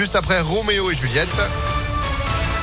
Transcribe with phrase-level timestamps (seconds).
[0.00, 1.28] juste après Roméo et Juliette.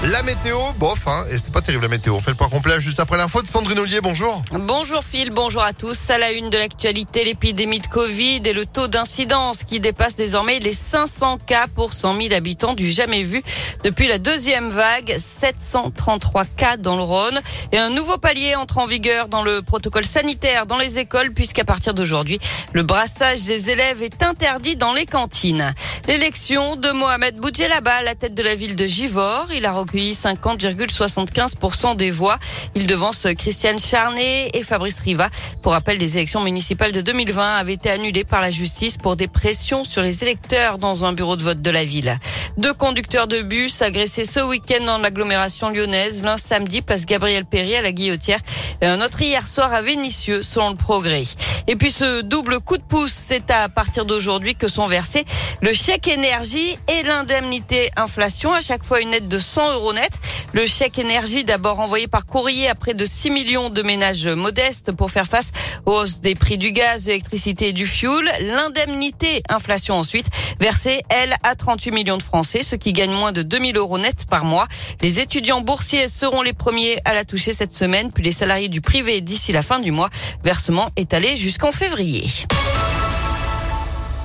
[0.03, 2.13] La météo, bof, hein, et c'est pas terrible la météo.
[2.13, 3.99] On fait le point complet juste après l'info de Sandrine Ollier.
[3.99, 4.43] Bonjour.
[4.51, 6.11] Bonjour Phil, bonjour à tous.
[6.11, 10.59] À la une de l'actualité, l'épidémie de Covid et le taux d'incidence qui dépasse désormais
[10.59, 13.41] les 500 cas pour 100 000 habitants du jamais vu
[13.83, 15.15] depuis la deuxième vague.
[15.17, 17.39] 733 cas dans le Rhône
[17.71, 21.65] et un nouveau palier entre en vigueur dans le protocole sanitaire dans les écoles puisqu'à
[21.65, 22.39] partir d'aujourd'hui,
[22.71, 25.73] le brassage des élèves est interdit dans les cantines.
[26.07, 30.13] L'élection de Mohamed Boudjelaba à la tête de la ville de Givor, il a recueilli
[30.13, 32.39] 50,75% des voix.
[32.75, 35.29] Il devance Christiane Charnet et Fabrice Riva.
[35.61, 39.27] Pour rappel, les élections municipales de 2020 avaient été annulées par la justice pour des
[39.27, 42.17] pressions sur les électeurs dans un bureau de vote de la ville.
[42.57, 46.23] Deux conducteurs de bus agressés ce week-end dans l'agglomération lyonnaise.
[46.23, 48.39] L'un samedi, place Gabriel Péry à la Guillotière
[48.81, 51.23] et un autre hier soir à Vénissieux, selon le progrès.
[51.67, 55.25] Et puis ce double coup de pouce, c'est à partir d'aujourd'hui que sont versés
[55.61, 58.53] le chèque énergie et l'indemnité inflation.
[58.53, 60.11] À chaque fois une aide de 100 euros net.
[60.53, 64.91] Le chèque énergie d'abord envoyé par courrier à près de 6 millions de ménages modestes
[64.91, 65.51] pour faire face
[65.85, 68.25] aux hausses des prix du gaz, de l'électricité et du fuel.
[68.41, 70.27] L'indemnité inflation ensuite
[70.59, 74.25] versée, elle, à 38 millions de Français, ceux qui gagnent moins de 2000 euros net
[74.29, 74.67] par mois.
[75.01, 78.81] Les étudiants boursiers seront les premiers à la toucher cette semaine, puis les salariés du
[78.81, 80.09] privé d'ici la fin du mois.
[80.43, 81.35] Versement étalé
[81.71, 82.27] février.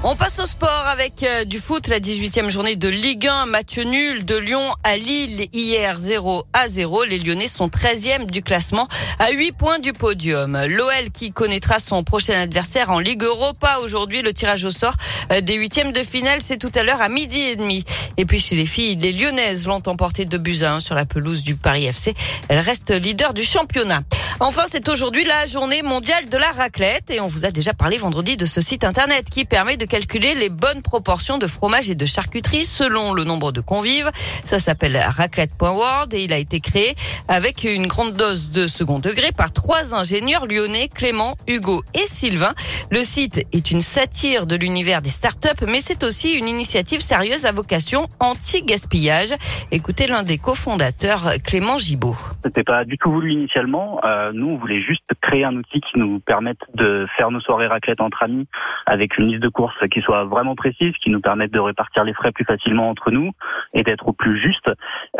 [0.04, 3.78] On passe au sport avec euh, du foot, la 18e journée de Ligue 1, match
[3.78, 7.04] nul de Lyon à Lille hier 0 à 0.
[7.04, 8.88] Les Lyonnais sont 13e du classement
[9.20, 10.60] à 8 points du podium.
[10.66, 14.22] L'OL qui connaîtra son prochain adversaire en Ligue Europa aujourd'hui.
[14.22, 14.94] Le tirage au sort
[15.30, 17.84] euh, des huitièmes de finale, c'est tout à l'heure à midi et demi.
[18.16, 21.04] Et puis chez les filles, les Lyonnaises l'ont emporté de buts à 1 sur la
[21.04, 22.14] pelouse du Paris FC.
[22.48, 24.02] Elles restent leader du championnat.
[24.40, 27.98] Enfin, c'est aujourd'hui la journée mondiale de la raclette et on vous a déjà parlé
[27.98, 31.94] vendredi de ce site internet qui permet de calculer les bonnes proportions de fromage et
[31.94, 34.10] de charcuterie selon le nombre de convives.
[34.44, 36.94] Ça s'appelle raclette.world et il a été créé
[37.28, 42.54] avec une grande dose de second degré par trois ingénieurs lyonnais, Clément, Hugo et Sylvain.
[42.90, 47.46] Le site est une satire de l'univers des startups, mais c'est aussi une initiative sérieuse
[47.46, 49.34] à vocation anti-gaspillage.
[49.70, 52.16] Écoutez l'un des cofondateurs, Clément Gibaud.
[52.42, 54.00] C'était pas du tout voulu initialement.
[54.04, 57.68] Euh, nous, on voulait juste créer un outil qui nous permette de faire nos soirées
[57.68, 58.48] raclette entre amis
[58.86, 62.14] avec une liste de courses qui soit vraiment précise, qui nous permette de répartir les
[62.14, 63.30] frais plus facilement entre nous
[63.74, 64.70] et d'être au plus juste.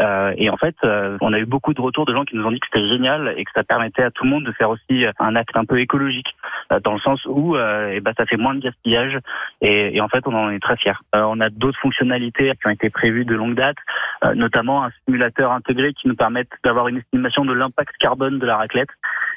[0.01, 2.45] Euh, et en fait, euh, on a eu beaucoup de retours de gens qui nous
[2.45, 4.71] ont dit que c'était génial et que ça permettait à tout le monde de faire
[4.71, 6.35] aussi un acte un peu écologique,
[6.73, 9.19] euh, dans le sens où eh ben, ça fait moins de gaspillage
[9.61, 10.99] et, et, en fait, on en est très fiers.
[11.13, 13.77] on a d'autres fonctionnalités qui ont été prévues de longue date,
[14.35, 18.57] notamment un simulateur intégré qui nous permet d'avoir une estimation de l'impact carbone de la
[18.57, 18.91] raclette.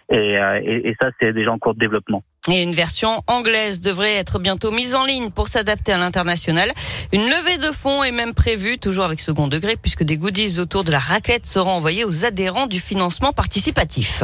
[0.09, 2.23] Et, et, et ça, c'est déjà en cours de développement.
[2.47, 6.69] Et une version anglaise devrait être bientôt mise en ligne pour s'adapter à l'international.
[7.11, 10.83] Une levée de fonds est même prévue, toujours avec second degré, puisque des goodies autour
[10.83, 14.21] de la raclette seront envoyés aux adhérents du financement participatif.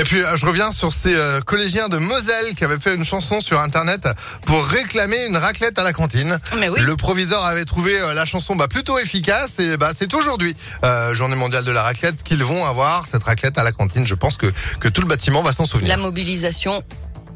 [0.00, 3.40] Et puis je reviens sur ces euh, collégiens de Moselle qui avaient fait une chanson
[3.40, 4.08] sur internet
[4.46, 6.38] pour réclamer une raclette à la cantine.
[6.58, 6.80] Mais oui.
[6.80, 11.14] Le proviseur avait trouvé euh, la chanson bah, plutôt efficace et bah c'est aujourd'hui euh,
[11.14, 14.06] journée mondiale de la raclette qu'ils vont avoir cette raclette à la cantine.
[14.06, 15.88] Je pense que que tout le bâtiment va s'en souvenir.
[15.90, 16.82] La mobilisation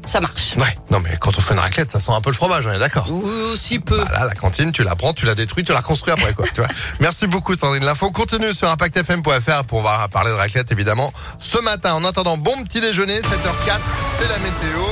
[0.07, 0.55] ça marche.
[0.57, 2.71] Ouais, non mais quand on fait une raclette, ça sent un peu le fromage, on
[2.71, 3.11] est d'accord.
[3.11, 3.99] Aussi peu.
[3.99, 6.45] Voilà, la cantine, tu la prends, tu la détruis, tu la reconstruis après quoi.
[6.47, 6.69] tu vois.
[6.99, 7.83] Merci beaucoup Sandrine.
[7.85, 11.93] L'info continue sur impactfm.fr pour voir parler de raclette évidemment ce matin.
[11.93, 13.79] En attendant, bon petit déjeuner, 7h04,
[14.17, 14.86] c'est la météo.